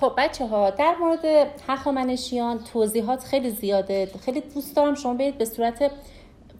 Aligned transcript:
خب 0.00 0.12
بچه 0.16 0.46
ها 0.46 0.70
در 0.70 0.94
مورد 1.00 1.24
هخامنشیان 1.68 2.58
توضیحات 2.72 3.24
خیلی 3.24 3.50
زیاده. 3.50 4.08
خیلی 4.24 4.42
دوست 4.54 4.76
دارم 4.76 4.94
شما 4.94 5.14
برید 5.14 5.38
به 5.38 5.44
صورت 5.44 5.90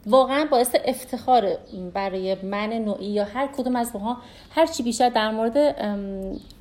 واقعا 0.07 0.47
باعث 0.51 0.77
افتخار 0.85 1.49
برای 1.95 2.37
من 2.43 2.73
نوعی 2.73 3.07
یا 3.07 3.25
هر 3.25 3.47
کدوم 3.47 3.77
از 3.77 3.91
ماها. 3.95 4.17
هر 4.51 4.67
چی 4.67 4.83
بیشتر 4.83 5.09
در 5.09 5.31
مورد 5.31 5.59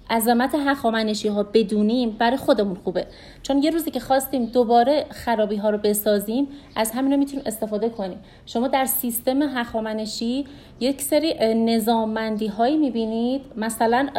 عظمت 0.09 0.55
هخامنشی 0.55 1.27
ها 1.27 1.43
بدونیم 1.43 2.09
برای 2.09 2.37
خودمون 2.37 2.75
خوبه. 2.83 3.07
چون 3.43 3.63
یه 3.63 3.69
روزی 3.69 3.91
که 3.91 3.99
خواستیم 3.99 4.45
دوباره 4.45 5.05
خرابی 5.09 5.55
ها 5.55 5.69
رو 5.69 5.77
بسازیم 5.77 6.47
از 6.75 6.91
همین 6.91 7.11
رو 7.11 7.17
می‌تونیم 7.17 7.43
استفاده 7.45 7.89
کنیم. 7.89 8.19
شما 8.45 8.67
در 8.67 8.85
سیستم 8.85 9.41
هخامنشی 9.41 10.45
یک 10.79 11.01
سری 11.01 11.55
نظاممندی 11.55 12.47
هایی 12.47 12.77
می‌بینید. 12.77 13.41
مثلا 13.57 14.09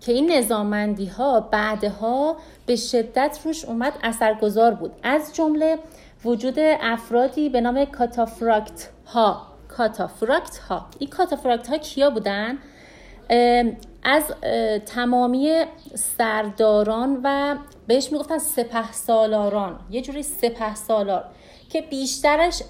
که 0.00 0.12
این 0.12 0.32
نظاممندی 0.32 1.06
ها 1.06 1.40
بعدها 1.40 2.36
به 2.66 2.76
شدت 2.76 3.38
روش 3.44 3.64
اومد 3.64 3.92
اثرگذار 4.02 4.74
بود. 4.74 4.92
از 5.02 5.34
جمله 5.34 5.78
وجود 6.24 6.58
افرادی 6.80 7.48
به 7.48 7.60
نام 7.60 7.84
کاتافراکت 7.84 8.88
ها 9.06 9.42
کاتافراکت 9.68 10.58
ها 10.58 10.86
این 10.98 11.10
کاتافراکت 11.10 11.68
ها 11.68 11.78
کیا 11.78 12.10
بودن؟ 12.10 12.58
از 14.02 14.24
تمامی 14.86 15.64
سرداران 15.94 17.20
و 17.24 17.56
بهش 17.86 18.12
می‌گفتن 18.12 18.38
سپه 18.38 18.92
سالاران 18.92 19.78
یه 19.90 20.02
جوری 20.02 20.22
سپه 20.22 20.74
سالار 20.74 21.24
که 21.70 21.80
بیشترش 21.80 22.62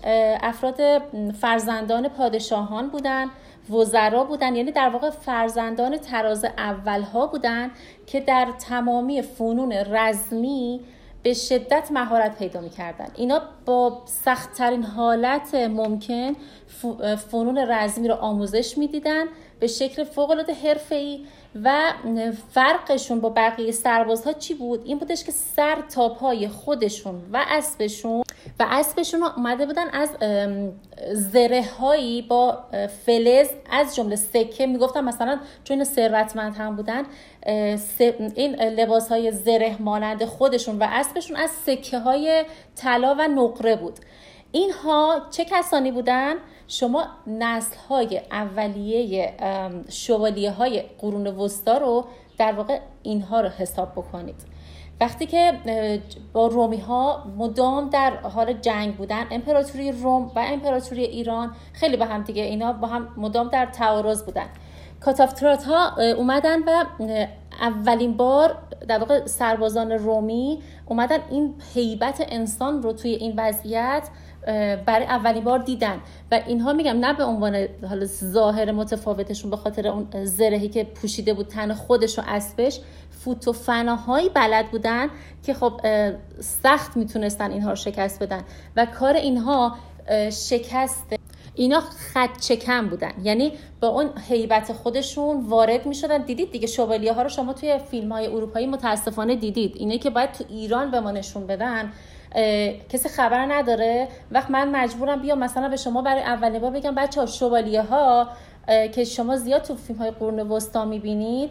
افراد 0.42 1.02
فرزندان 1.32 2.08
پادشاهان 2.08 2.88
بودن 2.88 3.26
وزرا 3.70 4.24
بودن 4.24 4.56
یعنی 4.56 4.72
در 4.72 4.88
واقع 4.88 5.10
فرزندان 5.10 5.96
تراز 5.96 6.44
اولها 6.44 7.26
بودن 7.26 7.70
که 8.06 8.20
در 8.20 8.48
تمامی 8.58 9.22
فنون 9.22 9.72
رزمی 9.72 10.80
به 11.22 11.34
شدت 11.34 11.88
مهارت 11.92 12.38
پیدا 12.38 12.60
می‌کردن. 12.60 13.06
اینا 13.16 13.40
با 13.64 14.02
سختترین 14.04 14.82
حالت 14.82 15.54
ممکن 15.54 16.36
فنون 17.30 17.58
رزمی 17.58 18.08
رو 18.08 18.14
آموزش 18.14 18.78
می‌دیدن. 18.78 19.24
به 19.60 19.66
شکل 19.66 20.04
فوق 20.04 20.30
العاده 20.30 20.54
حرفه‌ای 20.54 21.26
و 21.62 21.92
فرقشون 22.52 23.20
با 23.20 23.28
بقیه 23.28 23.72
سربازها 23.72 24.32
چی 24.32 24.54
بود؟ 24.54 24.82
این 24.84 24.98
بودش 24.98 25.24
که 25.24 25.32
سر 25.32 25.82
تا 25.94 26.08
پای 26.08 26.48
خودشون 26.48 27.22
و 27.32 27.44
اسبشون 27.48 28.22
و 28.60 28.66
اسبشون 28.70 29.22
اومده 29.22 29.66
بودن 29.66 29.88
از 29.88 30.10
زره 31.12 31.64
هایی 31.78 32.22
با 32.22 32.58
فلز 33.06 33.48
از 33.70 33.96
جمله 33.96 34.16
سکه. 34.16 34.66
می‌گفتم 34.66 35.04
مثلا 35.04 35.38
چون 35.64 35.84
ثروتمند 35.84 36.56
هم 36.56 36.76
بودن 36.76 37.02
این 38.34 38.54
لباس 38.62 39.08
های 39.08 39.32
زره 39.32 39.76
مانند 39.80 40.24
خودشون 40.24 40.78
و 40.78 40.86
اسبشون 40.88 41.36
از 41.36 41.50
سکه 41.50 41.98
های 41.98 42.44
طلا 42.76 43.16
و 43.18 43.28
نقره 43.28 43.76
بود. 43.76 43.94
اینها 44.52 45.22
چه 45.30 45.44
کسانی 45.44 45.92
بودن؟ 45.92 46.34
شما 46.68 47.06
نسل 47.26 47.76
های 47.88 48.20
اولیه 48.30 49.34
شوالیه 49.88 50.50
های 50.50 50.82
قرون 50.98 51.26
وسطا 51.26 51.78
رو 51.78 52.04
در 52.38 52.52
واقع 52.52 52.80
اینها 53.02 53.40
رو 53.40 53.48
حساب 53.48 53.92
بکنید. 53.92 54.56
وقتی 55.00 55.26
که 55.26 55.52
با 56.32 56.46
رومی 56.46 56.76
ها 56.76 57.24
مدام 57.38 57.88
در 57.90 58.16
حال 58.16 58.52
جنگ 58.52 58.96
بودن 58.96 59.26
امپراتوری 59.30 59.92
روم 59.92 60.32
و 60.36 60.38
امپراتوری 60.38 61.04
ایران 61.04 61.52
خیلی 61.72 61.96
با 61.96 62.04
هم 62.04 62.22
دیگه 62.22 62.42
اینا 62.42 62.72
با 62.72 62.88
هم 62.88 63.08
مدام 63.16 63.48
در 63.48 63.66
تعارض 63.66 64.22
بودن. 64.22 64.46
کاتافترات 65.00 65.64
ها 65.64 65.96
اومدن 66.16 66.62
و 66.62 66.84
اولین 67.60 68.16
بار 68.16 68.56
در 68.88 68.98
واقع 68.98 69.26
سربازان 69.26 69.92
رومی 69.92 70.62
اومدن 70.86 71.18
این 71.30 71.54
حیبت 71.74 72.26
انسان 72.28 72.82
رو 72.82 72.92
توی 72.92 73.10
این 73.10 73.34
وضعیت 73.36 74.08
برای 74.86 75.06
اولین 75.06 75.44
بار 75.44 75.58
دیدن. 75.58 76.00
و 76.32 76.40
اینها 76.46 76.72
میگم 76.72 76.98
نه 77.00 77.12
به 77.12 77.24
عنوان 77.24 77.66
حالا 77.88 78.04
ظاهر 78.06 78.72
متفاوتشون 78.72 79.50
به 79.50 79.56
خاطر 79.56 79.88
اون 79.88 80.24
زرهی 80.24 80.68
که 80.68 80.84
پوشیده 80.84 81.34
بود 81.34 81.46
تن 81.46 81.74
خودش 81.74 82.18
و 82.18 82.22
اسبش 82.26 82.80
فوت 83.10 83.48
و 83.48 83.52
فناهایی 83.52 84.28
بلد 84.28 84.70
بودن 84.70 85.08
که 85.42 85.54
خب 85.54 85.80
سخت 86.40 86.96
می‌تونستن 86.96 87.50
اینها 87.50 87.70
رو 87.70 87.76
شکست 87.76 88.22
بدن. 88.22 88.44
و 88.76 88.86
کار 88.86 89.14
اینها 89.14 89.76
شکست 90.30 91.16
اینا 91.54 91.80
خط 91.80 92.40
چکم 92.40 92.88
بودن. 92.88 93.12
یعنی 93.22 93.52
با 93.80 93.88
اون 93.88 94.10
حیبت 94.28 94.72
خودشون 94.72 95.46
وارد 95.46 95.86
می 95.86 95.94
شدن 95.94 96.18
دیدید 96.18 96.52
دیگه 96.52 96.66
شوالیه 96.66 97.12
ها 97.12 97.22
رو 97.22 97.28
شما 97.28 97.52
توی 97.52 97.78
فیلم 97.78 98.12
های 98.12 98.26
اروپایی 98.26 98.66
متاسفانه 98.66 99.36
دیدید. 99.36 99.72
اینه 99.76 99.98
که 99.98 100.10
باید 100.10 100.32
تو 100.32 100.44
ایران 100.48 100.90
به 100.90 101.00
ما 101.00 101.10
نشون 101.10 101.46
بدن 101.46 101.92
کسی 102.88 103.08
خبر 103.08 103.46
نداره؟ 103.54 104.08
وقت 104.30 104.50
من 104.50 104.70
مجبورم 104.76 105.22
بیام 105.22 105.38
مثلا 105.38 105.68
به 105.68 105.76
شما 105.76 106.02
برای 106.02 106.22
اولین 106.22 106.60
بار 106.60 106.70
بگم 106.70 106.94
بچه 106.94 107.20
ها 107.20 107.26
شوالیه 107.26 107.82
ها 107.82 108.28
که 108.66 109.04
شما 109.04 109.36
زیاد 109.36 109.62
تو 109.62 109.74
فیلم 109.74 109.98
های 109.98 110.10
قرون 110.10 110.40
وسطا 110.40 110.84
می‌بینید 110.84 111.50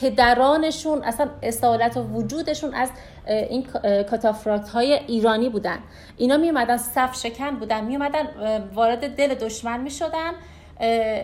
پدرانشون 0.00 1.02
اصلا 1.04 1.28
اصالت 1.42 1.96
و 1.96 2.02
وجودشون 2.02 2.74
از 2.74 2.90
این 3.26 3.66
کاتافراکت 4.10 4.68
های 4.68 4.92
ایرانی 4.92 5.48
بودن. 5.48 5.78
اینا 6.16 6.36
می 6.36 6.50
اومدن 6.50 6.76
صف 6.76 7.16
شکن 7.16 7.50
بودن 7.50 7.84
می 7.84 7.96
اومدن 7.96 8.26
وارد 8.74 9.16
دل 9.16 9.34
دشمن 9.34 9.80
می 9.80 9.90
شدن 9.90 10.32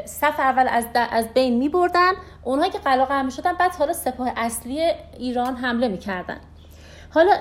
صف 0.05 0.41
اول 0.41 0.69
از, 0.71 0.85
از 1.11 1.29
بین 1.35 1.59
می 1.59 1.69
بردن 1.69 2.13
اونهایی 2.45 2.71
که 2.71 2.79
قلاقه 2.79 3.23
می 3.23 3.31
شدن 3.31 3.53
بعد 3.53 3.73
حالا 3.73 3.93
سپاه 3.93 4.33
اصلی 4.37 4.81
ایران 5.19 5.57
حمله 5.57 5.89
می 5.89 5.99
کردن 5.99 6.41
حالا 7.11 7.33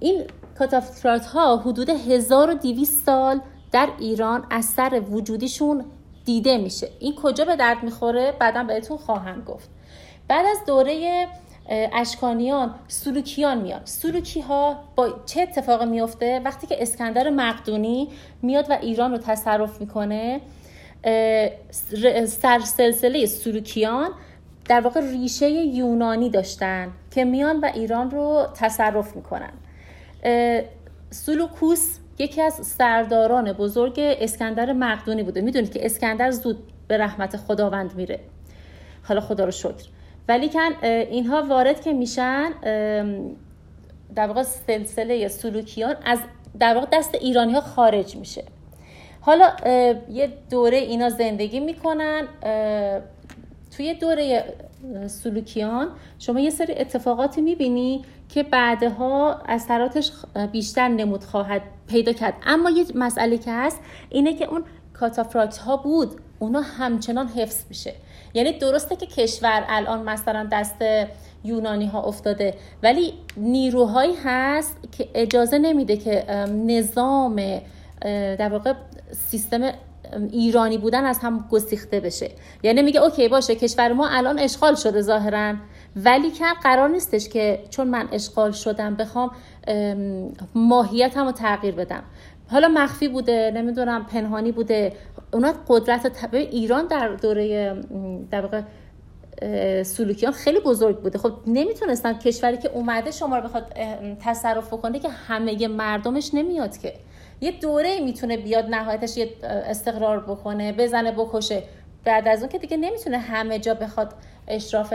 این 0.00 0.26
کاتافرات 0.60 1.26
ها 1.26 1.56
حدود 1.56 1.90
1200 1.90 3.06
سال 3.06 3.40
در 3.72 3.88
ایران 3.98 4.46
اثر 4.50 5.02
وجودیشون 5.10 5.84
دیده 6.24 6.58
میشه. 6.58 6.88
این 6.98 7.14
کجا 7.22 7.44
به 7.44 7.56
درد 7.56 7.82
می‌خوره؟ 7.82 8.32
بعدا 8.38 8.64
بهتون 8.64 8.96
خواهم 8.96 9.44
گفت. 9.44 9.70
بعد 10.28 10.46
از 10.46 10.58
دوره 10.66 11.26
اشکانیان 11.92 12.74
سلوکیان 12.88 13.58
میاد 13.58 13.82
سلوکی 13.84 14.40
ها 14.40 14.76
با 14.96 15.08
چه 15.26 15.40
اتفاقی 15.40 15.86
میفته؟ 15.86 16.40
وقتی 16.44 16.66
که 16.66 16.82
اسکندر 16.82 17.30
مقدونی 17.30 18.08
میاد 18.42 18.70
و 18.70 18.72
ایران 18.72 19.12
رو 19.12 19.18
تصرف 19.18 19.80
می‌کنه 19.80 20.40
سلسله 22.64 23.26
سلوکیان 23.26 24.10
در 24.68 24.80
واقع 24.80 25.00
ریشه 25.00 25.50
یونانی 25.50 26.30
داشتن 26.30 26.92
که 27.10 27.24
میان 27.24 27.60
و 27.60 27.70
ایران 27.74 28.10
رو 28.10 28.46
تصرف 28.54 29.16
می‌کنن. 29.16 29.52
سلوکوس 31.10 31.98
یکی 32.18 32.42
از 32.42 32.54
سرداران 32.54 33.52
بزرگ 33.52 33.94
اسکندر 33.98 34.72
مقدونی 34.72 35.22
بوده. 35.22 35.40
می‌دونید 35.40 35.72
که 35.72 35.86
اسکندر 35.86 36.30
زود 36.30 36.58
به 36.88 36.98
رحمت 36.98 37.36
خداوند 37.36 37.94
میره. 37.94 38.20
حالا 39.02 39.20
خدا 39.20 39.44
رو 39.44 39.50
شکر. 39.50 39.84
ولی 40.28 40.48
کن 40.48 40.70
اینها 40.84 41.42
وارد 41.42 41.80
که 41.80 41.92
میشن 41.92 42.50
در 44.14 44.26
واقع 44.26 44.42
سلسله 44.42 45.28
سلوکیان 45.28 45.96
از 46.04 46.18
در 46.58 46.74
واقع 46.74 46.86
دست 46.92 47.14
ایرانی 47.14 47.52
ها 47.52 47.60
خارج 47.60 48.16
میشه. 48.16 48.44
حالا 49.20 49.52
یه 50.10 50.32
دوره 50.50 50.76
اینا 50.76 51.08
زندگی 51.08 51.60
می‌کنن 51.60 52.28
توی 53.76 53.94
دوره 53.94 54.44
سلوکیان 55.06 55.88
شما 56.18 56.40
یه 56.40 56.50
سری 56.50 56.74
اتفاقاتی 56.74 57.40
می‌بینی 57.40 58.04
که 58.28 58.42
بعدها 58.42 59.40
اثراتش 59.48 60.12
بیشتر 60.52 60.88
نمود 60.88 61.24
خواهد 61.24 61.62
پیدا 61.88 62.12
کرد. 62.12 62.34
اما 62.46 62.70
یه 62.70 62.84
مسئله 62.94 63.38
که 63.38 63.52
هست 63.52 63.80
اینه 64.08 64.34
که 64.34 64.44
اون 64.44 64.64
کاتافراکت 64.92 65.58
ها 65.58 65.76
بود 65.76 66.08
اونا 66.38 66.60
همچنان 66.60 67.28
حفظ 67.28 67.64
میشه. 67.68 67.94
یعنی 68.34 68.52
درسته 68.58 68.96
که 68.96 69.06
کشور 69.06 69.64
الان 69.68 70.02
مثلا 70.02 70.48
دست 70.52 70.76
یونانی 71.44 71.86
ها 71.86 72.02
افتاده 72.02 72.54
ولی 72.82 73.12
نیروهایی 73.36 74.14
هست 74.24 74.76
که 74.98 75.08
اجازه 75.14 75.58
نمیده 75.58 75.96
که 75.96 76.24
نظام 76.66 77.60
در 78.38 78.48
واقع 78.48 78.72
سیستم 79.12 79.72
ایرانی 80.32 80.78
بودن 80.78 81.04
از 81.04 81.18
هم 81.18 81.48
گسیخته 81.50 82.00
بشه. 82.00 82.30
یعنی 82.62 82.82
میگه 82.82 83.00
اوکی 83.00 83.28
باشه 83.28 83.54
کشور 83.54 83.92
ما 83.92 84.08
الان 84.08 84.38
اشغال 84.38 84.74
شده 84.74 85.02
ظاهرا. 85.02 85.54
ولی 85.96 86.30
که 86.30 86.44
قرار 86.62 86.88
نیستش 86.88 87.28
که 87.28 87.62
چون 87.70 87.86
من 87.88 88.08
اشغال 88.12 88.52
شدم 88.52 88.94
بخوام 88.94 89.30
ماهیتم 90.54 91.24
رو 91.24 91.32
تغییر 91.32 91.74
بدم. 91.74 92.02
حالا 92.50 92.68
مخفی 92.68 93.08
بوده 93.08 93.52
نمی‌دونم 93.54 94.06
پنهانی 94.06 94.52
بوده. 94.52 94.92
اونا 95.32 95.54
قدرت 95.68 96.34
ایران 96.34 96.86
در 96.86 97.08
دوره 97.08 97.76
در 98.30 98.64
سلوکیان 99.82 100.32
خیلی 100.32 100.60
بزرگ 100.60 101.00
بوده. 101.00 101.18
خب 101.18 101.32
نمی‌تونستن 101.46 102.12
کشوری 102.12 102.56
که 102.56 102.70
اومده 102.74 103.10
شما 103.10 103.38
رو 103.38 103.44
بخواد 103.44 103.72
تصرف 104.20 104.70
کنه 104.70 104.98
که 104.98 105.08
همه 105.08 105.68
مردمش 105.68 106.30
نمیاد 106.34 106.76
که. 106.76 106.94
یه 107.40 107.50
دوره 107.50 108.00
می‌تونه 108.00 108.36
بیاد 108.36 108.64
نهایتش 108.64 109.16
یه 109.16 109.30
استقرار 109.42 110.20
بکنه 110.20 110.72
بزنه 110.72 111.12
بکشه. 111.12 111.62
بعد 112.04 112.28
از 112.28 112.40
اون 112.40 112.48
که 112.48 112.58
دیگه 112.58 112.76
نمی‌تونه 112.76 113.18
همه 113.18 113.58
جا 113.58 113.74
بخواد 113.74 114.14
اشراف 114.48 114.94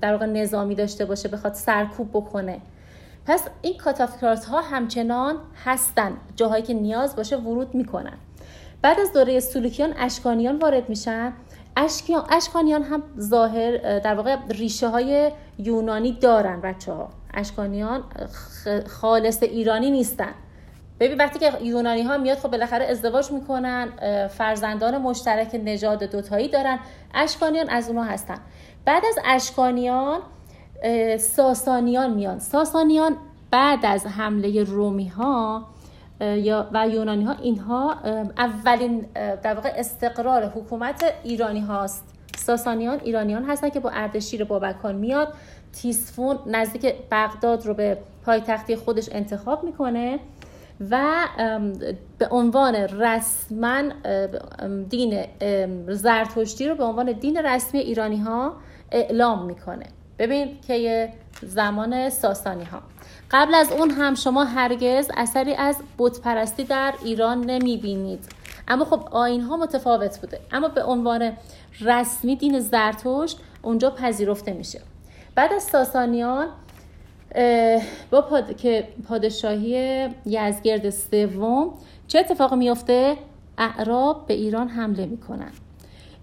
در 0.00 0.12
واقع 0.12 0.26
نظامی 0.26 0.74
داشته 0.74 1.04
باشه 1.04 1.28
بخواد 1.28 1.54
سرکوب 1.54 2.10
بکنه. 2.10 2.60
پس 3.26 3.44
این 3.62 3.76
کاتافکارت 3.76 4.44
ها 4.44 4.60
همچنان 4.60 5.36
هستن. 5.64 6.12
جاهایی 6.36 6.62
که 6.62 6.74
نیاز 6.74 7.16
باشه 7.16 7.36
ورود 7.36 7.74
می‌کنن. 7.74 8.16
بعد 8.82 9.00
از 9.00 9.12
دوره 9.12 9.40
سلوکیان 9.40 9.94
اشکانیان 9.98 10.58
وارد 10.58 10.88
میشن. 10.88 11.32
اشکانیان 12.30 12.82
هم 12.82 13.02
ظاهر 13.20 13.98
در 13.98 14.14
واقع 14.14 14.36
ریشه 14.48 14.88
های 14.88 15.32
یونانی 15.58 16.12
دارن 16.12 16.60
بچه 16.60 16.92
ها 16.92 17.08
اشکانیان 17.34 18.04
خالص 18.86 19.42
ایرانی 19.42 19.90
نیستن. 19.90 20.34
ببین 21.00 21.18
وقتی 21.18 21.38
که 21.38 21.52
یونانی 21.62 22.02
ها 22.02 22.18
میاد 22.18 22.38
خب 22.38 22.50
بالاخره 22.50 22.84
ازدواج 22.84 23.32
می‌کنن 23.32 23.88
فرزندان 24.28 24.98
مشترک 24.98 25.60
نژاد 25.64 26.04
دوتایی 26.04 26.48
دارن. 26.48 26.78
اشکانیان 27.14 27.70
از 27.70 27.88
اونها 27.88 28.04
هستن. 28.04 28.38
بعد 28.84 29.02
از 29.08 29.18
اشکانیان 29.24 30.20
ساسانیان 31.18 32.14
میان. 32.14 32.38
ساسانیان 32.38 33.16
بعد 33.50 33.86
از 33.86 34.06
حمله 34.06 34.64
رومی 34.64 35.08
ها 35.08 35.66
و 36.72 36.88
یونانی 36.88 37.24
ها 37.24 37.32
اینها 37.32 37.96
اولین 38.38 39.06
در 39.42 39.54
واقع 39.54 39.72
استقرار 39.76 40.44
حکومت 40.44 41.14
ایرانی 41.24 41.60
هاست. 41.60 42.04
ساسانیان 42.36 43.00
ایرانیان 43.04 43.44
هستن 43.44 43.68
که 43.68 43.80
با 43.80 43.90
اردشیر 43.90 44.44
بابکان 44.44 44.94
میاد. 44.94 45.32
تیسفون 45.72 46.38
نزدیک 46.46 46.94
بغداد 47.10 47.66
رو 47.66 47.74
به 47.74 47.98
پایتختی 48.26 48.76
خودش 48.76 49.08
انتخاب 49.12 49.64
می‌کنه. 49.64 50.18
و 50.90 51.24
به 52.18 52.28
عنوان 52.30 52.74
رسما 52.74 53.82
دین 54.88 55.24
زرتشتی 55.88 56.68
رو 56.68 56.74
به 56.74 56.84
عنوان 56.84 57.12
دین 57.12 57.36
رسمی 57.36 57.80
ایرانی 57.80 58.16
ها 58.16 58.56
اعلام 58.90 59.46
می‌کنه. 59.46 59.86
ببین 60.18 60.60
که 60.60 61.12
زمان 61.42 62.10
ساسانی 62.10 62.64
ها 62.64 62.82
قبل 63.30 63.54
از 63.54 63.72
اون 63.72 63.90
هم 63.90 64.14
شما 64.14 64.44
هرگز 64.44 65.10
اثری 65.16 65.54
از 65.54 65.76
بتپرستی 65.98 66.64
در 66.64 66.94
ایران 67.04 67.40
نمی 67.40 67.76
بینید 67.76 68.28
اما 68.68 68.84
خب 68.84 69.08
آین 69.10 69.40
ها 69.40 69.56
متفاوت 69.56 70.20
بوده. 70.20 70.40
اما 70.52 70.68
به 70.68 70.84
عنوان 70.84 71.32
رسمی 71.80 72.36
دین 72.36 72.60
زرتشت 72.60 73.38
اونجا 73.62 73.90
پذیرفته 73.90 74.52
میشه. 74.52 74.80
بعد 75.34 75.52
از 75.52 75.62
ساسانیان 75.62 76.48
با 78.10 78.20
پاد... 78.20 78.56
که 78.56 78.88
پادشاهی 79.08 80.08
یزگرد 80.26 80.90
سوم 80.90 81.70
چه 82.08 82.18
اتفاقی 82.18 82.56
میفته 82.56 83.16
اعراب 83.58 84.26
به 84.26 84.34
ایران 84.34 84.68
حمله 84.68 85.06
می‌کنن. 85.06 85.50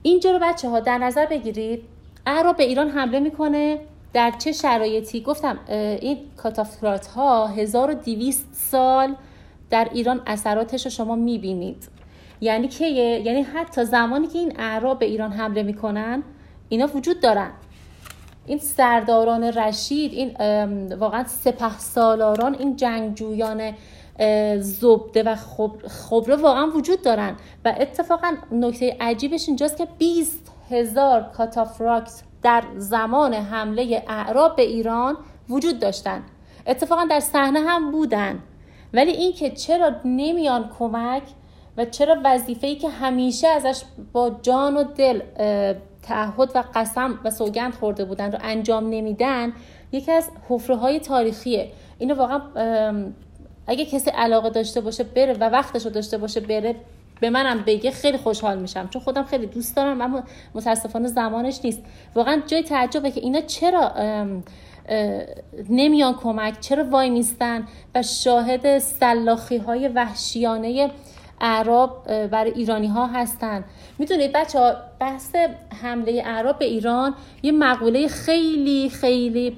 اینجا 0.02 0.32
رو 0.32 0.40
بچه 0.42 0.70
ها 0.70 0.80
در 0.80 0.98
نظر 0.98 1.26
بگیرید. 1.26 1.84
اعراب 2.26 2.58
به 2.58 2.64
ایران 2.64 2.90
حمله 2.90 3.20
می‌کنه. 3.20 3.80
در 4.14 4.32
چه 4.32 4.52
شرایطی؟ 4.52 5.22
گفتم 5.22 5.60
این 5.68 6.18
کاتافرات 6.38 7.08
ها 7.08 7.48
1200 7.48 8.48
سال 8.54 9.16
در 9.70 9.88
ایران 9.94 10.22
اثراتش 10.28 10.86
رو 10.86 10.92
شما 10.92 11.16
می‌بینید. 11.16 11.88
یعنی 12.42 12.68
که 12.68 12.86
یعنی 12.88 13.42
حتی 13.42 13.86
زمانی 13.86 14.28
که 14.28 14.40
این 14.40 14.60
اعراب 14.60 15.00
به 15.00 15.06
ایران 15.06 15.32
حمله 15.32 15.64
می‌کنن 15.64 16.24
اینا 16.70 16.88
وجود 16.88 17.20
دارن. 17.20 17.52
این 18.46 18.58
سرداران 18.58 19.44
رشید 19.44 20.14
این 20.14 20.36
واقعا 20.94 21.24
سپه 21.24 21.80
سالاران 21.80 22.56
این 22.60 22.76
جنگجویان 22.76 23.74
زبده 24.60 25.24
و 25.24 25.36
خبره 25.88 26.36
واقعا 26.36 26.68
وجود 26.68 27.02
دارن. 27.02 27.36
و 27.66 27.76
اتفاقا 27.80 28.32
نکته 28.52 28.98
عجیبش 29.00 29.48
اینجاست 29.48 29.78
که 29.78 29.88
20 29.98 30.52
هزار 30.72 31.22
کاتافراکت 31.38 32.22
در 32.44 32.64
زمان 32.78 33.34
حمله 33.34 34.04
اعراب 34.08 34.56
به 34.56 34.62
ایران 34.62 35.18
وجود 35.50 35.80
داشتن. 35.80 36.24
اتفاقا 36.68 37.06
در 37.06 37.20
صحنه 37.20 37.60
هم 37.60 37.92
بودن. 37.92 38.40
ولی 38.94 39.12
اینکه 39.12 39.50
چرا 39.50 39.92
نمیان 40.06 40.70
کمک 40.80 41.24
و 41.78 41.86
چرا 41.86 42.16
وظیفه 42.24 42.68
ای 42.68 42.76
که 42.76 42.90
همیشه 42.90 43.48
ازش 43.48 43.82
با 44.14 44.32
جان 44.42 44.78
و 44.78 44.84
دل 44.84 45.22
تعهد 46.04 46.52
و 46.56 46.64
قسم 46.76 47.20
و 47.24 47.30
سوگند 47.30 47.74
خورده 47.74 48.06
بودن 48.06 48.32
رو 48.32 48.40
انجام 48.42 48.90
نمیدن 48.90 49.54
یکی 49.92 50.12
از 50.12 50.30
حفره 50.50 50.76
های 50.76 51.00
تاریخیه. 51.00 51.72
اینو 52.00 52.16
واقعا 52.16 52.42
اگه 53.68 53.86
کسی 53.86 54.10
علاقه 54.10 54.50
داشته 54.50 54.82
باشه 54.82 55.04
بره 55.04 55.34
و 55.34 55.44
وقتش 55.44 55.86
رو 55.86 55.92
داشته 55.92 56.18
باشه 56.18 56.40
بره 56.40 56.76
به 57.22 57.30
منم 57.30 57.64
بگه 57.68 57.92
خیلی 57.92 58.18
خوشحال 58.18 58.60
میشم. 58.60 58.88
چون 58.88 59.02
خودم 59.02 59.24
خیلی 59.24 59.46
دوست 59.46 59.76
دارم 59.76 60.02
اما 60.02 60.24
متاسفانه 60.56 61.08
زمانش 61.08 61.60
نیست. 61.64 61.82
واقعا 62.16 62.42
جای 62.48 62.64
تعجبه 62.64 63.12
که 63.12 63.22
اینا 63.22 63.42
چرا 63.42 63.92
نمیان 65.70 66.14
کمک 66.14 66.60
چرا 66.60 66.84
وای 66.90 67.10
میستن؟ 67.10 67.68
و 67.96 68.04
شاهد 68.04 68.80
سلاخی 68.80 69.58
های 69.58 69.88
وحشیانه 69.88 70.92
اعراب 71.42 72.04
برای 72.28 72.52
ایرانی 72.52 72.88
ها 72.88 73.08
هستن. 73.08 73.64
می‌دونید 73.98 74.32
بچه 74.32 74.60
ها 74.60 74.74
بحث 75.00 75.36
حمله 75.82 76.24
اعراب 76.26 76.60
به 76.60 76.66
ایران 76.66 77.16
یه 77.44 77.52
مقوله 77.52 78.08
خیلی 78.08 78.90
خیلی 78.90 79.58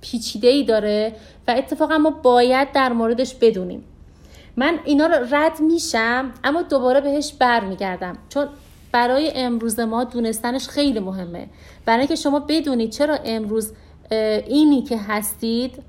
پیچیده 0.00 0.48
ای 0.48 0.64
داره 0.64 1.12
و 1.48 1.54
اتفاقا 1.58 1.98
ما 1.98 2.10
باید 2.10 2.72
در 2.72 2.92
موردش 2.92 3.34
بدونیم. 3.34 3.84
من 4.56 4.78
اینا 4.84 5.06
رو 5.06 5.26
رد 5.30 5.60
میشم 5.60 6.32
اما 6.44 6.62
دوباره 6.62 7.00
بهش 7.00 7.32
برمیگردم. 7.32 8.18
چون 8.28 8.46
برای 8.92 9.32
امروز 9.34 9.80
ما 9.80 10.04
دونستنش 10.04 10.68
خیلی 10.68 11.00
مهمه. 11.00 11.46
برای 11.86 11.98
اینکه 11.98 12.14
شما 12.14 12.38
بدونید 12.38 12.90
چرا 12.90 13.18
امروز 13.24 13.72
اینی 14.46 14.82
که 14.82 14.98
هستید 14.98 15.82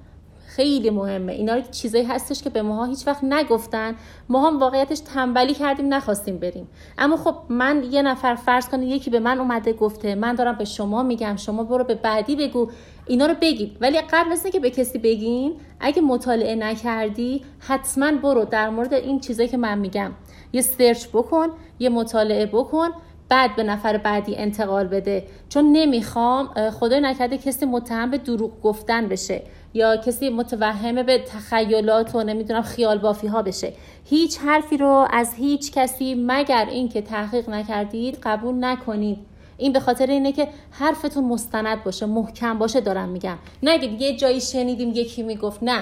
خیلی 0.55 0.89
مهمه. 0.89 1.33
اینا 1.33 1.61
چیزایی 1.61 2.03
هستش 2.03 2.43
که 2.43 2.49
به 2.49 2.61
ماها 2.61 2.85
هیچ 2.85 3.07
وقت 3.07 3.23
نگفتن. 3.23 3.95
ما 4.29 4.47
هم 4.47 4.59
واقعیتش 4.59 4.99
تنبلی 4.99 5.53
کردیم 5.53 5.93
نخواستیم 5.93 6.37
بریم. 6.37 6.67
اما 6.97 7.17
خب 7.17 7.35
من 7.49 7.83
یه 7.91 8.01
نفر 8.01 8.35
فرض 8.35 8.69
کنید 8.69 8.89
یکی 8.89 9.09
به 9.09 9.19
من 9.19 9.39
اومده 9.39 9.73
گفته 9.73 10.15
من 10.15 10.35
دارم 10.35 10.55
به 10.57 10.65
شما 10.65 11.03
میگم 11.03 11.35
شما 11.35 11.63
برو 11.63 11.83
به 11.83 11.95
بعدی 11.95 12.35
بگو. 12.35 12.69
اینا 13.07 13.25
رو 13.25 13.35
بگید. 13.41 13.77
ولی 13.81 14.01
قبل 14.01 14.31
از 14.31 14.43
که 14.43 14.59
به 14.59 14.69
کسی 14.69 14.97
بگین 14.97 15.53
اگه 15.79 16.01
مطالعه 16.01 16.55
نکردی 16.55 17.41
حتما 17.59 18.11
برو 18.11 18.45
در 18.45 18.69
مورد 18.69 18.93
این 18.93 19.19
چیزایی 19.19 19.49
که 19.49 19.57
من 19.57 19.79
میگم. 19.79 20.11
یه 20.53 20.61
سرچ 20.61 21.07
بکن 21.07 21.47
یه 21.79 21.89
مطالعه 21.89 22.45
بکن. 22.45 22.89
بعد 23.29 23.55
به 23.55 23.63
نفر 23.63 23.97
بعدی 23.97 24.35
انتقال 24.35 24.87
بده. 24.87 25.23
چون 25.49 25.71
نمی‌خوام 25.71 26.69
خدای 26.69 26.99
نکرده 27.01 27.37
کسی 27.37 27.65
متهم 27.65 28.11
به 28.11 28.17
دروغ 28.17 28.61
گفتن 28.61 29.07
بشه 29.07 29.41
یا 29.73 29.97
کسی 29.97 30.29
متوهمه 30.29 31.03
به 31.03 31.19
تخیلات 31.19 32.15
و 32.15 32.23
نمی‌دونم 32.23 32.61
خیال 32.61 32.97
بافی 32.97 33.27
ها 33.27 33.41
بشه. 33.41 33.73
هیچ 34.05 34.37
حرفی 34.37 34.77
رو 34.77 35.07
از 35.11 35.33
هیچ 35.33 35.71
کسی 35.71 36.15
مگر 36.27 36.67
اینکه 36.71 37.01
تحقیق 37.01 37.49
نکردید 37.49 38.17
قبول 38.23 38.63
نکنید. 38.63 39.17
این 39.57 39.73
به 39.73 39.79
خاطر 39.79 40.07
اینه 40.07 40.31
که 40.31 40.47
حرفتون 40.71 41.23
مستند 41.23 41.83
باشه 41.83 42.05
محکم 42.05 42.57
باشه 42.57 42.81
دارم 42.81 43.09
میگم. 43.09 43.37
نگید 43.63 44.01
یه 44.01 44.17
جایی 44.17 44.41
شنیدیم 44.41 44.89
یکی 44.89 45.23
می‌گفت 45.23 45.63
نه. 45.63 45.79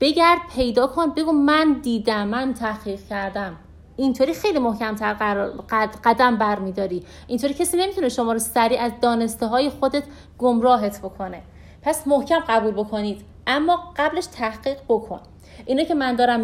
بگرد 0.00 0.38
پیدا 0.54 0.86
کن 0.86 1.10
بگو 1.10 1.32
من 1.32 1.76
دیدم 1.82 2.28
من 2.28 2.54
تحقیق 2.54 3.00
کردم. 3.10 3.56
اینطوری 4.00 4.34
خیلی 4.34 4.58
محکمتر 4.58 5.14
قدم 6.04 6.36
برمیداری. 6.36 7.02
اینطوری 7.26 7.54
کسی 7.54 7.76
نمی‌تونه 7.76 8.08
شما 8.08 8.32
رو 8.32 8.38
سریع 8.38 8.80
از 8.80 8.92
دانسته 9.02 9.46
های 9.46 9.70
خودت 9.70 10.02
گمراهت 10.38 10.98
بکنه. 10.98 11.42
پس 11.82 12.06
محکم 12.06 12.38
قبول 12.48 12.70
بکنید. 12.70 13.20
اما 13.46 13.92
قبلش 13.96 14.26
تحقیق 14.26 14.78
بکن. 14.88 15.20
اینه 15.66 15.84
که 15.84 15.94
من 15.94 16.16
دارم 16.16 16.40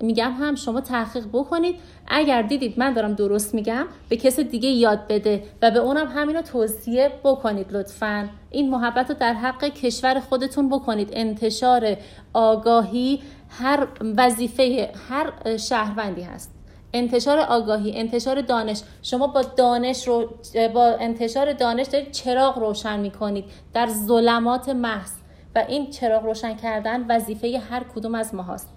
میگم 0.00 0.32
هم 0.32 0.54
شما 0.54 0.80
تحقیق 0.80 1.26
بکنید. 1.32 1.76
اگر 2.08 2.42
دیدید 2.42 2.78
من 2.78 2.92
دارم 2.92 3.14
درست 3.14 3.54
میگم 3.54 3.86
به 4.08 4.16
کسی 4.16 4.44
دیگه 4.44 4.68
یاد 4.68 5.06
بده 5.08 5.44
و 5.62 5.70
به 5.70 5.78
اونم 5.78 6.06
همین 6.06 6.36
رو 6.36 6.42
توصیه 6.42 7.12
بکنید 7.24 7.72
لطفا. 7.72 8.28
این 8.50 8.70
محبت 8.70 9.10
رو 9.10 9.16
در 9.20 9.32
حق 9.32 9.64
کشور 9.64 10.20
خودتون 10.20 10.68
بکنید. 10.68 11.08
انتشار 11.12 11.96
آگاهی 12.32 13.22
هر 13.48 13.86
وظیفه 14.16 14.92
هر 15.08 15.56
شهروندی 15.56 16.22
هست. 16.22 16.59
انتشار 16.92 17.38
آگاهی 17.38 17.98
انتشار 17.98 18.40
دانش. 18.40 18.82
شما 19.02 19.26
با 19.26 19.42
دانش 19.42 20.08
رو 20.08 20.30
با 20.74 20.84
انتشار 20.84 21.52
دانش 21.52 21.86
دارید 21.86 22.10
چراغ 22.10 22.58
روشن 22.58 23.00
می‌کنید 23.00 23.44
در 23.74 23.86
ظلمات 23.86 24.68
محض 24.68 25.10
و 25.54 25.64
این 25.68 25.90
چراغ 25.90 26.24
روشن 26.24 26.54
کردن 26.56 27.06
وظیفه 27.08 27.62
هر 27.70 27.82
کدوم 27.94 28.14
از 28.14 28.34
ما 28.34 28.42
هست 28.42 28.68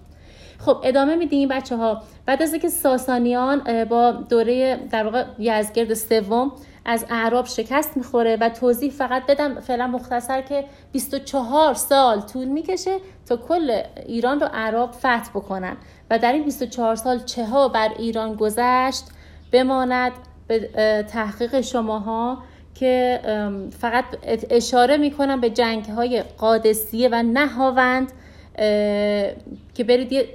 خب 0.60 0.78
ادامه 0.84 1.16
میدیم 1.16 1.50
بچه 1.50 1.76
ها 1.76 2.02
بعد 2.26 2.42
از 2.42 2.54
اینکه 2.54 2.70
ساسانیان 2.70 3.84
با 3.84 4.12
دوره 4.12 4.80
در 4.92 5.04
واقع 5.04 5.26
یزگرد 5.40 5.94
سوم 5.94 6.52
از 6.86 7.06
اعراب 7.10 7.46
شکست 7.46 7.98
می‌خوره 7.98 8.38
و 8.42 8.50
توضیح 8.50 8.92
فقط 8.92 9.26
بدم 9.26 9.60
فعلا 9.60 9.88
مختصر 9.88 10.42
که 10.42 10.66
24 10.92 11.74
سال 11.74 12.22
طول 12.22 12.48
می‌کشه 12.48 12.98
تا 13.26 13.38
کل 13.38 13.82
ایران 14.06 14.40
رو 14.40 14.48
اعراب 14.54 14.92
فتح 14.92 15.30
بکنن. 15.30 15.78
و 16.10 16.20
در 16.20 16.34
این 16.34 16.44
24 16.44 16.96
سال 16.96 17.20
چه 17.20 17.46
ها 17.46 17.68
بر 17.68 17.90
ایران 18.00 18.36
گذشت 18.36 19.04
بماند 19.52 20.12
به 20.48 20.60
تحقیق 21.10 21.62
شماها 21.62 22.38
که 22.76 23.20
فقط 23.80 24.06
اشاره 24.50 24.98
می‌کنم 24.98 25.42
به 25.42 25.50
جنگ 25.50 25.86
های 25.86 26.22
قادسیه 26.38 27.10
و 27.12 27.24
نهاوند 27.24 28.12
که 29.74 29.84
برید 29.88 30.12
یه 30.12 30.30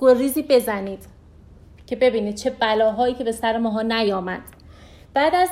گریزی 0.00 0.42
بزنید 0.42 1.06
که 1.86 1.96
ببینید 1.96 2.34
چه 2.34 2.50
بلاهایی 2.50 3.14
که 3.14 3.24
به 3.24 3.32
سر 3.32 3.58
ماها 3.58 3.82
نیامد. 3.82 4.40
بعد 5.14 5.34
از 5.34 5.48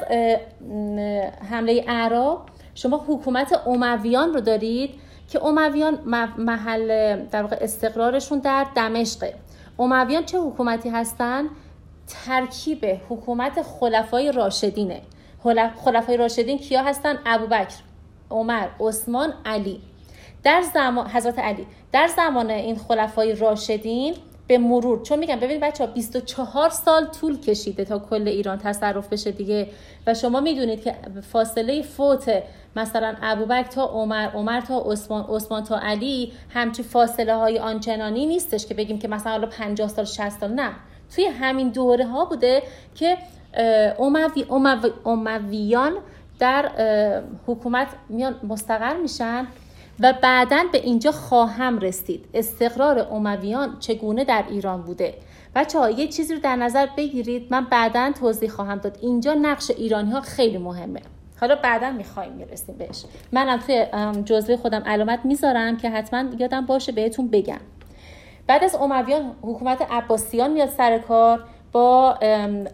حمله 1.51 1.85
اعراب 1.89 2.47
شما 2.75 3.05
حکومت 3.09 3.67
امویان 3.67 4.35
رو 4.35 4.41
دارید 4.41 4.91
که 5.29 5.45
امویان 5.45 5.99
محل 6.39 7.17
در 7.27 7.43
واقع 7.43 7.57
استقرارشون 7.61 8.39
در 8.39 8.67
دمشقه. 8.75 9.35
امویان 9.79 10.25
چه 10.25 10.39
حکومتی 10.39 10.89
هستن؟ 10.89 11.45
ترکیب 12.27 12.85
حکومت 13.09 13.63
خلفای 13.63 14.33
راشدینه. 14.33 15.01
خلفای 15.85 16.17
راشدین 16.17 16.59
کیا 16.59 16.83
هستن؟ 16.83 17.19
ابوبکر 17.27 17.77
عمر 18.31 18.69
عثمان 18.81 19.35
علی. 19.45 19.81
در 20.43 20.63
زمان 20.75 21.07
حضرت 21.07 21.39
علی. 21.39 21.67
در 21.93 22.07
زمان 22.07 22.51
این 22.51 22.77
خلفای 22.77 23.35
راشدین 23.35 24.15
به 24.51 24.59
مرور. 24.59 25.03
چون 25.03 25.19
میگم 25.19 25.37
ببینید 25.37 25.61
بچه 25.61 25.87
ها 25.87 25.93
24 25.93 26.71
سال 26.71 27.07
طول 27.07 27.41
کشیده 27.41 27.85
تا 27.85 27.99
کل 27.99 28.29
ایران 28.29 28.59
تصرف 28.59 29.09
بشه 29.09 29.31
دیگه. 29.31 29.69
و 30.07 30.15
شما 30.15 30.41
می‌دونید 30.41 30.83
که 30.83 30.95
فاصله 31.33 31.83
فوت 31.83 32.43
مثلا 32.77 33.15
ابوبکر 33.23 33.69
تا 33.69 33.85
عمر 33.85 34.29
عمر 34.29 34.61
تا 34.61 34.83
عثمان 34.87 35.25
عثمان 35.29 35.65
تا 35.65 35.79
علی 35.79 36.33
همچی 36.55 36.83
فاصله 36.83 37.35
های 37.35 37.59
آنچنانی 37.59 38.27
نیستش 38.27 38.67
که 38.67 38.75
بگیم 38.75 38.99
که 38.99 39.09
مثلا 39.09 39.33
حالا 39.33 39.47
50 39.47 39.89
سال 39.89 40.05
60 40.05 40.29
سال. 40.41 40.53
نه. 40.53 40.71
توی 41.15 41.25
همین 41.25 41.69
دوره 41.69 42.07
ها 42.07 42.25
بوده 42.25 42.63
که 42.95 43.17
اموی، 43.99 44.45
اموی، 44.51 44.91
امویان 45.07 45.93
در 46.39 46.71
حکومت 47.47 47.89
میان 48.09 48.35
مستقر 48.49 48.97
میشن. 48.97 49.47
و 50.03 50.15
بعدا 50.23 50.65
به 50.73 50.79
اینجا 50.79 51.13
خواهم 51.13 51.79
رسید. 51.79 52.25
استقرار 52.35 53.09
امویان 53.13 53.77
چگونه 53.79 54.25
در 54.25 54.45
ایران 54.49 54.83
بوده؟ 54.83 55.15
بچه 55.55 55.79
ها 55.79 55.91
یه 55.91 56.09
چیزی 56.09 56.35
رو 56.35 56.41
در 56.41 56.57
نظر 56.57 56.87
بگیرید. 56.97 57.47
من 57.51 57.65
بعدا 57.65 58.13
توضیح 58.21 58.49
خواهم 58.49 58.79
داد. 58.79 58.99
اینجا 59.01 59.35
نقش 59.35 59.71
ایرانی 59.71 60.11
ها 60.11 60.21
خیلی 60.21 60.59
مهمه. 60.59 61.01
حالا 61.41 61.55
بعدا 61.55 61.91
می‌خوایم 61.91 62.33
می‌رسیم 62.33 62.75
بهش. 62.79 63.05
منم 63.33 63.59
توی 63.59 63.87
جزوه 64.25 64.57
خودم 64.57 64.83
علامت 64.87 65.21
می‌ذارم 65.25 65.77
که 65.77 65.91
حتما 65.91 66.25
یادم 66.39 66.67
باشه 66.67 66.93
بهتون 66.93 67.29
بگم. 67.29 67.61
بعد 68.47 68.65
از 68.65 68.75
امویان 68.75 69.33
حکومت 69.43 69.83
عباسیان 69.91 70.51
میاد 70.51 70.69
سر 70.69 70.99
کار 70.99 71.45
با 71.73 72.15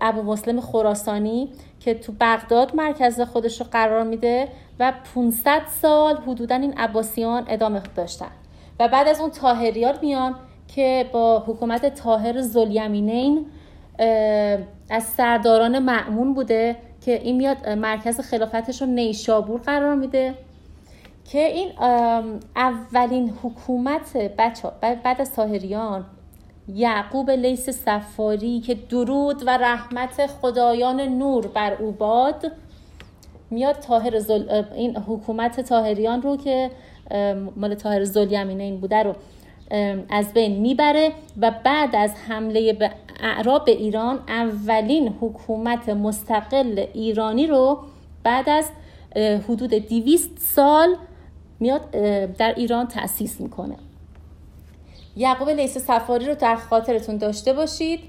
ابو 0.01 0.23
مسلم 0.23 0.61
خراسانی. 0.61 1.53
که 1.87 1.95
تو 1.95 2.13
بغداد 2.21 2.77
مرکز 2.77 3.21
خودش 3.21 3.61
رو 3.61 3.67
قرار 3.71 4.03
میده 4.03 4.49
و 4.81 4.93
500 5.15 5.63
سال 5.83 6.17
حدودا 6.17 6.55
این 6.55 6.73
عباسیان 6.73 7.45
ادامه 7.49 7.83
داشتن. 7.97 8.31
و 8.81 8.89
بعد 8.89 9.09
از 9.09 9.21
اون 9.21 9.31
تاهریان 9.31 9.95
میان 10.03 10.35
که 10.75 11.11
با 11.13 11.45
حکومت 11.47 11.95
تاهر 11.95 12.41
زلیمینین 12.41 13.47
از 14.91 15.03
سرداران 15.03 15.79
معمون 15.79 16.35
بوده 16.35 16.77
که 17.05 17.23
این 17.23 17.37
میاد 17.37 17.69
مرکز 17.69 18.21
خلافتش 18.21 18.83
رو 18.83 18.89
نیشابور 18.89 19.61
قرار 19.61 19.95
میده 19.95 20.35
که 21.25 21.39
این 21.39 21.73
اولین 22.57 23.33
حکومت 23.43 24.17
بچه 24.17 24.69
بعد 25.05 25.21
از 25.21 25.35
تاهریان 25.35 26.05
یعقوب 26.75 27.31
لیس 27.31 27.71
سفاری 27.71 28.61
که 28.61 28.75
درود 28.75 29.43
و 29.47 29.51
رحمت 29.51 30.27
خدایان 30.27 31.01
نور 31.01 31.47
بر 31.47 31.75
او 31.75 31.93
باد 31.93 32.53
میاد 33.51 33.75
تاهر 33.75 34.19
زل... 34.19 34.63
این 34.75 34.97
حکومت 34.97 35.61
تاهریان 35.61 36.23
رو 36.23 36.37
که 36.37 36.71
مال 37.57 37.75
تاهر 37.75 38.05
زلیمینین 38.05 38.81
بوده 38.81 39.03
رو 39.03 39.15
از 40.11 40.33
بین 40.33 40.61
می‌بره 40.61 41.13
و 41.41 41.53
بعد 41.65 41.97
از 41.97 42.15
حمله 42.29 42.73
به 42.73 42.91
اعراب 43.21 43.69
ایران 43.69 44.19
اولین 44.29 45.15
حکومت 45.21 45.89
مستقل 45.89 46.87
ایرانی 46.95 47.47
رو 47.47 47.79
بعد 48.23 48.49
از 48.49 48.71
حدود 49.49 49.71
200 49.71 50.39
سال 50.39 50.97
میاد 51.61 51.91
در 52.39 52.55
ایران 52.57 52.87
تأسیس 52.87 53.41
می‌کنه. 53.41 53.77
یعقوب 55.17 55.49
لیس 55.49 55.79
سفاری 55.79 56.27
رو 56.27 56.35
در 56.35 56.57
خاطرتون 56.57 57.17
داشته 57.17 57.53
باشید. 57.53 58.01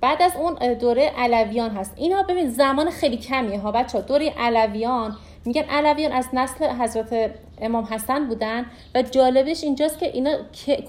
بعد 0.00 0.22
از 0.22 0.32
اون 0.36 0.74
دوره 0.74 1.12
علویان 1.16 1.70
هست. 1.70 1.92
اینا 1.96 2.22
ببین 2.22 2.50
زمان 2.50 2.90
خیلی 2.90 3.16
کمیه 3.16 3.60
ها 3.60 3.72
بچه 3.72 3.98
ها 3.98 4.04
دوره 4.04 4.34
علویان 4.38 5.16
میگن 5.44 5.62
علویان 5.62 6.12
از 6.12 6.28
نسل 6.32 6.68
حضرت 6.68 7.30
امام 7.60 7.84
حسن 7.84 8.26
بودن 8.26 8.66
و 8.94 9.02
جالبش 9.02 9.64
اینجاست 9.64 9.98
که 9.98 10.06
اینا 10.06 10.36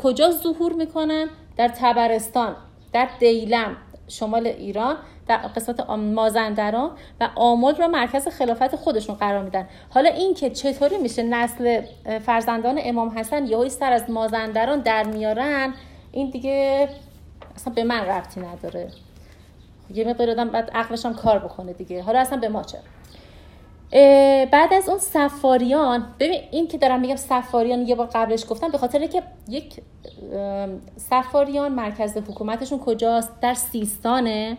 کجا 0.03 0.31
ظهور 0.31 0.73
می‌کنن؟ 0.73 1.29
در 1.57 1.67
تبرستان 1.67 2.55
در 2.93 3.09
دیلم. 3.19 3.77
شمال 4.07 4.47
ایران 4.47 4.95
در 5.27 5.37
قسمت 5.37 5.89
مازندران 5.89 6.91
و 7.21 7.29
آمل 7.35 7.75
را 7.75 7.87
مرکز 7.87 8.27
خلافت 8.27 8.75
خودشون 8.75 9.15
قرار 9.15 9.43
میدن. 9.43 9.67
حالا 9.89 10.09
این 10.09 10.33
که 10.33 10.49
چطوری 10.49 10.97
میشه 10.97 11.23
نسل 11.23 11.81
فرزندان 12.25 12.79
امام 12.83 13.19
حسن 13.19 13.47
یهو 13.47 13.69
سر 13.69 13.93
از 13.93 14.09
مازندران 14.09 14.79
در 14.79 15.03
میارن 15.03 15.73
این 16.11 16.29
دیگه 16.29 16.89
اصلا 17.55 17.73
به 17.73 17.83
من 17.83 18.05
ربطی 18.05 18.39
نداره. 18.39 18.87
یه 19.93 20.07
مقدار 20.07 20.29
آدم 20.29 20.49
بعد 20.49 20.69
عقلش 20.73 21.05
هم 21.05 21.13
کار 21.13 21.39
بکنه 21.39 21.73
دیگه. 21.73 22.03
حالا 22.03 22.19
اصلا 22.19 22.37
به 22.37 22.49
ما 22.49 22.63
چه 22.63 22.77
بعد 24.51 24.73
از 24.73 24.89
اون 24.89 24.97
سفاریان 24.97 26.07
ببین 26.19 26.41
این 26.51 26.67
که 26.67 26.77
دارم 26.77 26.99
میگم 26.99 27.15
سفاریان 27.15 27.87
یه 27.87 27.95
بار 27.95 28.07
قبلش 28.13 28.45
گفتم 28.49 28.69
به 28.69 28.77
خاطر 28.77 29.05
که 29.05 29.23
یک 29.49 29.73
سفاریان 30.97 31.71
مرکز 31.71 32.17
حکومتشون 32.17 32.79
کجاست؟ 32.79 33.41
در 33.41 33.53
سیستانه 33.53 34.57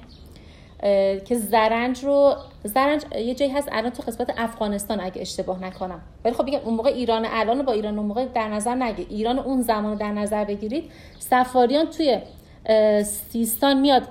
که 1.25 1.35
زرنج 1.35 2.05
رو 2.05 2.35
زرنج 2.65 3.03
یه 3.19 3.35
جایی 3.35 3.53
هست 3.53 3.69
الان 3.73 3.91
تو 3.91 4.03
قسمت 4.03 4.35
افغانستان 4.37 5.01
اگه 5.01 5.21
اشتباه 5.21 5.65
نکنم. 5.65 6.01
ولی 6.25 6.35
خب 6.35 6.47
بگم 6.47 6.61
اون 6.65 6.75
موقع 6.75 6.91
ایران 6.91 7.27
الان 7.31 7.63
با 7.63 7.73
ایران 7.73 7.99
اون 7.99 8.07
موقع 8.07 8.25
در 8.25 8.49
نظر 8.49 8.75
نگیر 8.75 9.07
ایران 9.11 9.39
اون 9.39 9.63
زمان 9.63 9.97
در 9.97 10.13
نظر 10.13 10.45
بگیرید. 10.45 10.91
سفاریان 11.19 11.87
توی 11.87 12.19
سیستان 13.05 13.81
میاد 13.81 14.03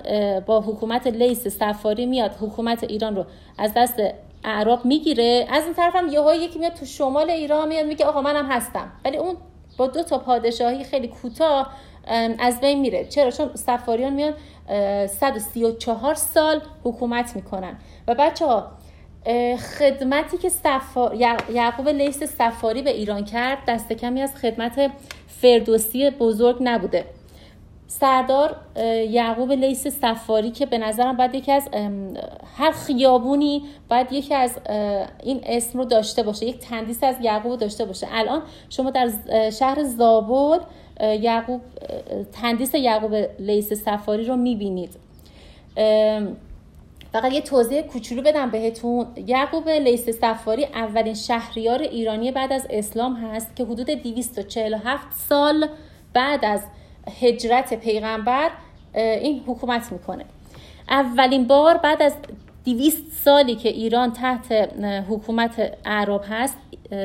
با 0.44 0.60
حکومت 0.60 1.06
لیس 1.06 1.48
سفاری 1.48 2.06
میاد 2.06 2.30
حکومت 2.40 2.84
ایران 2.84 3.16
رو 3.16 3.24
از 3.58 3.72
دست 3.76 4.02
اعراب 4.46 4.84
می‌گیره. 4.84 5.46
از 5.50 5.64
این 5.64 5.74
طرف 5.74 5.96
هم 5.96 6.08
یهو 6.08 6.34
یکی 6.34 6.58
میاد 6.58 6.72
تو 6.72 6.84
شمال 6.84 7.30
ایران 7.30 7.68
میاد 7.68 7.86
میگه 7.86 8.04
آقا 8.04 8.20
منم 8.20 8.46
هستم. 8.46 8.92
ولی 9.04 9.16
اون 9.16 9.36
با 9.76 9.86
دو 9.86 10.02
تا 10.02 10.18
پادشاهی 10.18 10.84
خیلی 10.84 11.08
کوتاه 11.08 11.72
از 12.38 12.60
بین 12.60 12.80
میره. 12.80 13.04
چرا؟ 13.04 13.30
چون 13.30 13.50
سفاریان 13.54 14.12
میان 14.12 14.34
134 15.06 16.14
سال 16.14 16.60
حکومت 16.84 17.36
می‌کنن. 17.36 17.78
و 18.08 18.14
بچه 18.14 18.46
ها 18.46 18.70
خدمتی 19.78 20.38
که 20.38 20.48
سفار... 20.48 21.14
یعقوب 21.50 21.88
لیس 21.88 22.22
سفاری 22.22 22.82
به 22.82 22.90
ایران 22.90 23.24
کرد 23.24 23.58
دست 23.68 23.92
کمی 23.92 24.22
از 24.22 24.36
خدمت 24.36 24.90
فردوسی 25.28 26.10
بزرگ 26.10 26.56
نبوده. 26.60 27.04
سردار 27.88 28.56
یعقوب 29.10 29.52
لیس 29.52 29.86
سفاری 29.86 30.50
که 30.50 30.66
به 30.66 30.78
نظرم 30.78 31.16
باید 31.16 31.34
یکی 31.34 31.52
از 31.52 31.68
هر 32.56 32.70
خیابونی 32.70 33.62
باید 33.90 34.12
یکی 34.12 34.34
از 34.34 34.58
این 35.22 35.40
اسم 35.46 35.78
رو 35.78 35.84
داشته 35.84 36.22
باشه 36.22 36.46
یک 36.46 36.58
تندیس 36.58 37.04
از 37.04 37.16
یعقوب 37.22 37.58
داشته 37.58 37.84
باشه. 37.84 38.06
الان 38.10 38.42
شما 38.70 38.90
در 38.90 39.10
شهر 39.50 39.82
زابل 39.82 40.58
یعقوب 41.00 41.60
تندیس 42.32 42.74
یعقوب 42.74 43.14
لیس 43.38 43.72
سفاری 43.72 44.24
رو 44.24 44.36
می‌بینید. 44.36 44.90
فقط 47.12 47.32
یه 47.32 47.40
توضیح 47.40 47.82
کوچولو 47.82 48.22
بدم 48.22 48.50
بهتون. 48.50 49.06
یعقوب 49.26 49.68
لیس 49.68 50.10
سفاری 50.10 50.64
اولین 50.64 51.14
شهریار 51.14 51.82
ایرانی 51.82 52.32
بعد 52.32 52.52
از 52.52 52.66
اسلام 52.70 53.14
هست 53.14 53.56
که 53.56 53.64
حدود 53.64 53.90
247 53.90 55.06
سال 55.28 55.68
بعد 56.12 56.44
از 56.44 56.60
هجرت 57.20 57.74
پیغمبر 57.74 58.50
این 58.94 59.42
حکومت 59.46 59.92
می‌کنه. 59.92 60.24
اولین 60.88 61.46
بار 61.46 61.76
بعد 61.76 62.02
از 62.02 62.14
دیویست 62.64 63.02
سالی 63.24 63.54
که 63.54 63.68
ایران 63.68 64.12
تحت 64.12 64.52
حکومت 65.08 65.72
عرب 65.84 66.24
هست 66.28 66.58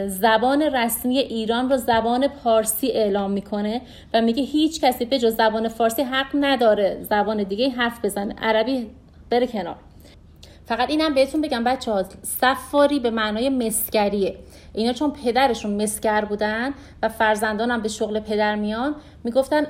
زبان 0.08 0.62
رسمی 0.62 1.18
ایران 1.18 1.70
رو 1.70 1.78
زبان 1.78 2.28
پارسی 2.28 2.88
اعلام 2.88 3.32
می‌کنه 3.32 3.82
و 4.14 4.22
میگه 4.22 4.44
هیچ 4.44 4.82
کسی 4.82 5.06
به 5.06 5.20
جز 5.20 5.36
زبان 5.36 5.68
فارسی 5.68 6.02
حق 6.02 6.28
نداره. 6.34 6.98
زبان 7.10 7.44
دیگه 7.44 7.70
حرف 7.70 8.06
بزنه. 8.06 8.36
عربی 8.42 8.88
بره 9.30 9.48
کنار. 9.48 9.76
فقط 10.66 10.90
اینم 10.90 11.14
بهتون 11.14 11.42
بگم 11.42 11.64
بچه 11.64 11.92
ها 11.92 12.04
سفاری 12.22 13.00
به 13.00 13.10
معنای 13.10 13.50
مسگریه 13.50 14.36
اینا 14.74 14.94
چون 14.94 15.14
پدرشون 15.26 15.84
مسگر 15.84 16.26
بودن 16.26 16.74
و 17.04 17.10
فرزندانم 17.10 17.82
به 17.82 17.90
شغل 17.90 18.20
پدر 18.20 18.56
میان 18.56 18.96
می‌گفتن 19.24 19.62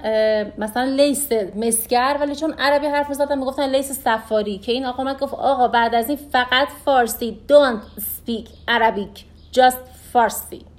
مثلا 0.58 0.84
لیس 0.84 1.30
مسگر 1.56 2.18
ولی 2.22 2.36
چون 2.36 2.54
عربی 2.60 2.88
حرف 2.88 3.10
می‌زدن 3.10 3.40
می‌گفتن 3.40 3.70
لیس 3.70 3.92
سفاری 3.92 4.58
که 4.58 4.72
این 4.72 4.86
آقا 4.86 5.04
من 5.04 5.14
گفت 5.14 5.34
آقا 5.34 5.68
بعد 5.68 5.96
از 5.96 6.10
این 6.10 6.18
فقط 6.32 6.68
فارسی 6.86 7.40
don't 7.50 8.02
speak 8.02 8.48
Arabic 8.70 9.20
just 9.58 9.78
فارسی. 10.14 10.71